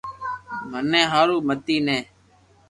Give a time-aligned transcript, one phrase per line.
[0.69, 1.97] مني ھارون متي ني